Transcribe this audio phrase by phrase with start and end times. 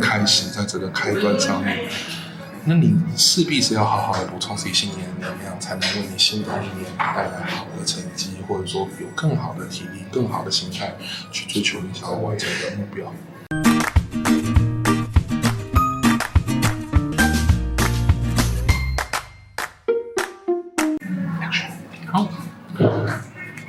[0.00, 1.88] 开始，在这个开端上面，
[2.64, 10.94] 那你势必是要好好的补充自己新年的能量，才能为你新的一年带来好的成绩，或者说有更好的体力、更好的心态
[11.32, 13.12] 去追求你想要完成的目标。
[22.12, 22.28] 好，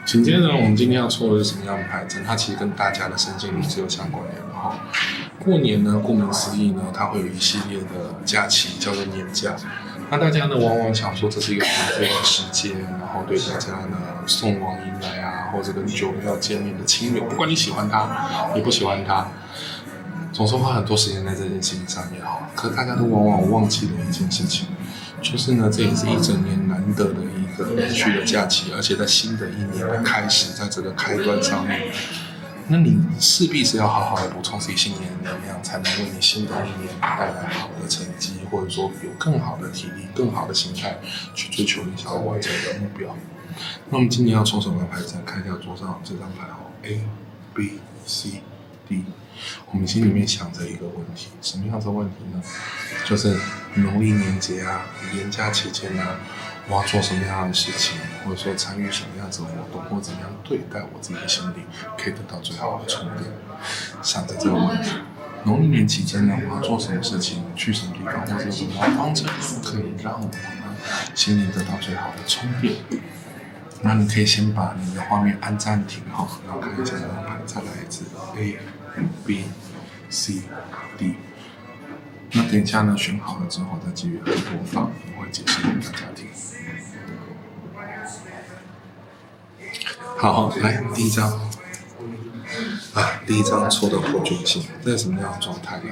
[0.05, 2.23] 紧接着我们今天要抽的是什么样的牌阵？
[2.25, 4.77] 它其实跟大家的身心灵是有相关联的哈。
[5.43, 9.55] 过年呢，顾名思义呢，它会有一系列的假期，叫做年假。
[10.11, 13.97] 那大家呢，往往想说这是一个团聚的时间，然后对大家呢
[14.27, 19.27] 送往迎来啊，或者跟久没有见面的亲友，不管你喜欢他，你不喜欢他，
[20.31, 22.47] 总是花很多时间在这件事情上面哈。
[22.53, 24.67] 可是大家都往往忘记了一件事情，
[25.21, 31.81] 就是呢，这也是一整年难得的一个连续的假期，而且在新的一年的开始，在这个开端上面。
[32.71, 40.97] 那你势必是要好好的补充自己新年的能量，才能为你新的一年带来好的成绩，或者说有更好的体力、更好的心态
[41.36, 43.14] 去追求你想要完成的目标。
[43.89, 45.02] 那我们今年要抽什么牌？
[45.02, 47.02] 再看一下桌上这张牌哦，A、
[47.53, 48.42] B、C、
[48.88, 49.03] D。
[49.72, 52.42] 我们心里面想着一个问题，什么样的问题呢？
[53.05, 53.38] 就是
[53.75, 54.81] 农历年节啊，
[55.14, 56.03] 年假期间呢、
[56.67, 61.66] 我要做什么样的事情，或者说参与什么样子的活动，或怎么样对待我自己的心灵，
[61.97, 63.31] 可以得到最好的充电。
[64.02, 64.92] 想着这个问题，
[65.45, 69.23] 农历年期间呢，我要做什么事情，去什么地方，或者什么方式
[69.64, 70.33] 可以让我呢
[71.16, 72.73] 心灵得到最好的充电？
[73.83, 78.03] 那你可以先把你的画面按暂停哈，然后看一下这张牌，再来一次
[78.36, 78.59] A、
[79.25, 79.45] B、
[80.09, 80.42] C、
[80.97, 81.16] D。
[82.33, 84.33] 那等一下呢，选好了之后再继续播
[84.65, 86.27] 放，我会解释给大家听。
[90.17, 91.29] 好，来第一张
[92.93, 95.89] 啊，第一张抽的破军星，这是什么样的状态呢？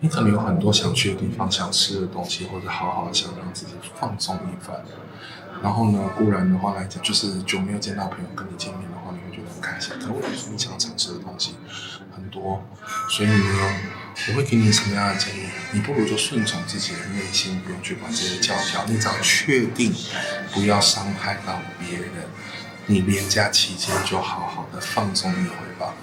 [0.00, 4.76] 你可能有很多想去的地方，想吃的东西，或者好好想让自己放松一番。
[5.62, 8.83] 然后呢，固然的话来讲，就是久没有见到朋友跟你见面
[9.64, 9.94] 的话，你会觉得很开心。
[9.98, 11.54] 可我有说你想尝试的东西
[12.14, 12.64] 很多，
[13.10, 13.80] 所以呢，
[14.28, 15.48] 我会给你什么样的建议？
[15.72, 18.84] 你不如就顺从自己的内心，不用去管这些教条。
[18.86, 19.94] 你只要确定
[20.52, 22.10] 不要伤害到别人，
[22.86, 25.94] 你连假期间就好好的放松一回吧。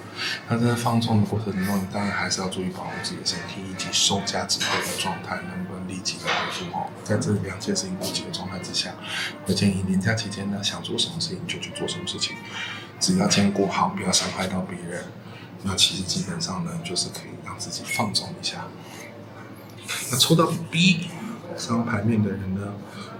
[0.47, 6.91] 那在放松的过程中，你当然还是要注意保护自己的身体，以及收假之后的状态能不能立即的恢复哦。
[7.03, 8.91] 在这两件事情不及的状态之下，
[9.47, 12.35] 我建议年假期间呢，想做什么事情就去做什么事情，
[13.01, 15.03] 只要兼顾好，不要伤害到别人，
[15.63, 18.65] 那其实基本上呢，就是可以让自己放松一下。
[20.11, 21.09] 那抽到 B
[21.57, 22.61] 这张牌面的人呢，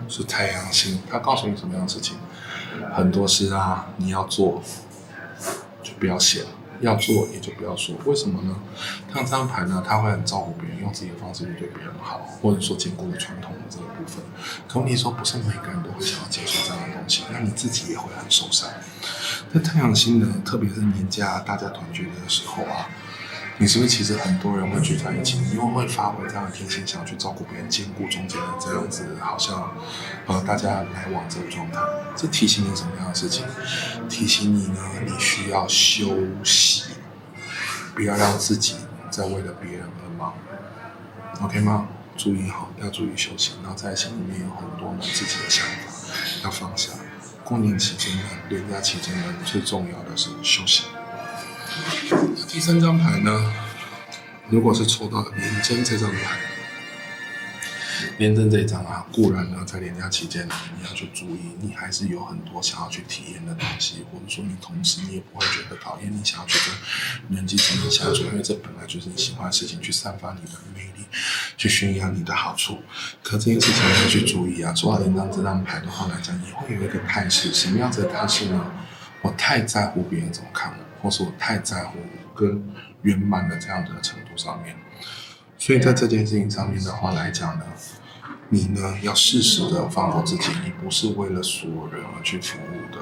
[0.07, 2.17] 是太阳星，他告诉你什么样的事情？
[2.93, 4.63] 很多事啊，你要做
[5.83, 6.49] 就不要写了。
[6.81, 8.55] 要做也就不要说，为什么呢？
[9.13, 14.23] 像这张牌呢，他会很照顾别人，用自己的方式去对别人好，或者说兼顾了传统的这个部分。
[14.67, 18.69] 可问题说，不是每个人都会想要接受这样的东西，那你自己也会很受伤。
[19.51, 22.89] 那太阳星呢，特别是年假大家团聚的时候啊。
[23.61, 29.71] 你是不是其实很多人会聚在一起，因为会发挥这样的天性，想要去照顾别人，兼顾中间的这样子，好像
[30.25, 31.79] 呃大家来往这个状态。
[32.15, 33.45] 这提醒你什么样的事情？
[34.09, 36.85] 提醒你呢，你需要休息，
[37.93, 38.77] 不要让自己
[39.11, 40.33] 再为了别人而忙
[41.43, 41.87] ，OK 吗？
[42.17, 45.93] 注意好，要注意休息，然后在心里面有很多呢自己的想法，
[46.45, 46.93] 要放下。
[47.43, 50.85] 过年期间呢，连假期间呢，最重要的是休息。
[52.51, 53.53] 第三张牌呢，
[54.49, 56.37] 如果是抽到廉贞这张牌，
[58.17, 71.05] 廉贞这一张啊，固然呢，在连假期间呢，你要去注意，你还是有很多想要去体验的东西，或者说你同时你也不会觉得讨厌，你想要去跟人际之间相处，因为这本来就是你喜欢的事情，去散发你的魅力，
[71.55, 72.79] 去宣扬你的好处。
[73.23, 78.73] 可这件事情要去注意啊，抽到廉贞这张牌的话来讲，也会有一个态势，什么样子的态势呢？
[79.21, 80.91] 我太在乎别人怎么看我。
[81.01, 81.97] 或是我太在乎
[82.35, 84.75] 跟圆满的这样的程度上面，
[85.57, 87.65] 所以在这件事情上面的话来讲呢，
[88.49, 93.01] 你呢要适时的放过自己，你不是为了所有人而去服务的，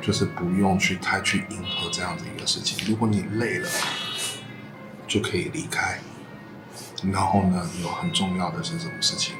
[0.00, 2.88] 就是不用去太去迎合这样子一个事情。
[2.88, 3.68] 如果你累了，
[5.06, 5.98] 就可以离开。
[7.12, 9.34] 然后呢，有很重要的是什么事情？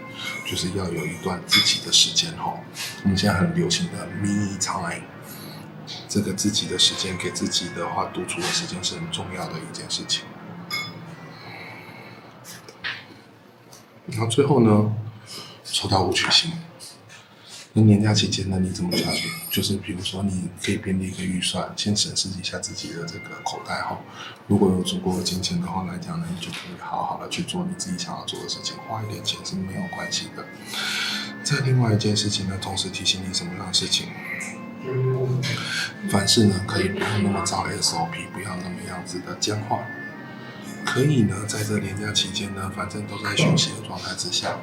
[0.47, 2.53] 就是要有一段自己的时间哈。
[3.03, 5.14] 我们现在很流行的 me time。
[6.15, 10.23] 这个自己的时间，给自己的话独处的时间是很重要的一件事情。
[14.07, 14.95] 然后最后呢，
[15.65, 16.53] 抽到武曲星，
[17.73, 19.27] 那年假期间呢，你怎么抓住？
[19.51, 23.99] 就是比如说，你可以编列一个预算，先审视一下自己的这个口袋哈，
[24.47, 30.47] 如果有足够的金钱的话来讲呢，你就可以好好的去做你自己想要做的事情，花一点钱是没有关系的。
[31.43, 34.07] 再另外一件事情呢，同时提醒你什么样的事情？
[36.11, 39.81] 凡事呢，可以不用那么照 SOP，不要那么样子的僵化。
[40.85, 44.55] 可以呢，在这连假期间呢，反正都在休息的状态之下，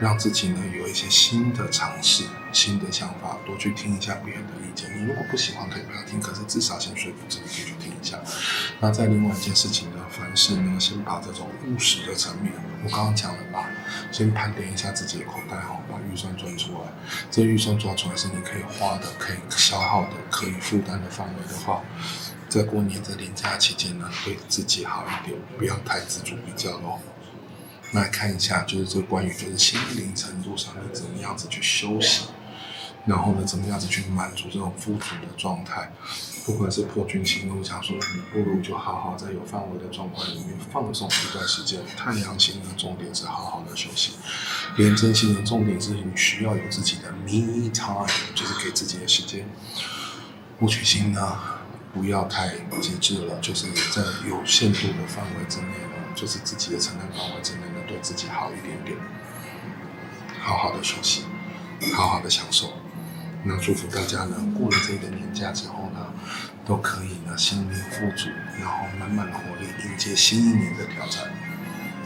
[0.00, 4.90] 让自己呢有一些新的尝试、新的想法，多去听一下别人的意见。
[4.98, 8.18] 你如果不喜欢，可以不要听，可是至少先说服自己可以去听一下。
[8.80, 12.52] 那在另外一件事情呢，凡事呢，先把这种务实的层面，
[12.82, 13.69] 我刚刚讲了吧，
[14.20, 16.80] 先盘点一下自己的口袋，好，把预算赚出来。
[17.30, 21.80] 这预算抓出来是你可以花的、可以消耗的、可以负担的范围的话。
[22.46, 26.98] 在过年的连假期间呢，对自己好一点，不要太自主比较喽。
[27.92, 32.26] 那看一下，就是这关于就是心灵程度上你怎么样子去休息，
[33.06, 35.90] 然后呢，怎么样子去满足这种富足的状态。
[36.46, 41.80] 不管是破军星，我想说，你不如就好好在有范围的状况里面放松一段时间。
[41.96, 44.12] 太阳星的重点是好好的休息，
[44.76, 49.48] 廉贞星的重点是你需要有自己的 me time，就是给自己的时间。
[50.60, 51.38] 武曲星呢？
[51.92, 52.50] 不要太
[52.80, 58.96] 节制了，就是在有限度的范围之内呢，就是自己的承担范围之内呢，对自己好一点点，
[60.40, 61.24] 好好的休息，
[61.92, 62.72] 好好的享受。
[63.42, 66.06] 那祝福大家呢，过了这个年假之后呢，
[66.66, 68.28] 都可以呢心灵富足，
[68.58, 71.24] 然后满满的活力迎接新一年的挑战。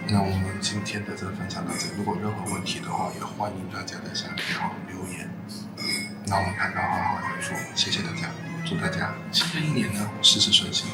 [0.07, 4.45] 那我们今天的这个分享到这，如果任何问题的话，也欢迎大家在下面
[4.87, 5.29] 留言。
[6.27, 8.29] 那我们看到好好回复，谢谢大家。
[8.65, 10.87] 祝大家新的一年呢，事事顺心。